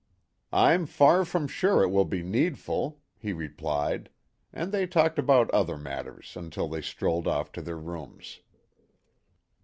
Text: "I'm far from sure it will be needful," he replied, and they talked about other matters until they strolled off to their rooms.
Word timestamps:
"I'm 0.55 0.87
far 0.87 1.23
from 1.25 1.47
sure 1.47 1.83
it 1.83 1.89
will 1.91 2.05
be 2.05 2.23
needful," 2.23 3.01
he 3.19 3.33
replied, 3.33 4.09
and 4.51 4.71
they 4.71 4.87
talked 4.87 5.19
about 5.19 5.51
other 5.51 5.77
matters 5.77 6.35
until 6.35 6.67
they 6.67 6.81
strolled 6.81 7.27
off 7.27 7.51
to 7.51 7.61
their 7.61 7.77
rooms. 7.77 8.39